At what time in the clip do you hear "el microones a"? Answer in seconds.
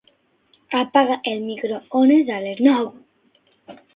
1.33-2.41